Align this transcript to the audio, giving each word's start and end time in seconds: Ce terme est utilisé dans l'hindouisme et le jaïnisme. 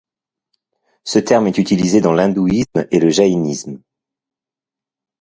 Ce 1.03 1.19
terme 1.19 1.45
est 1.45 1.59
utilisé 1.59 2.01
dans 2.01 2.11
l'hindouisme 2.13 2.87
et 2.89 2.99
le 2.99 3.11
jaïnisme. 3.11 3.79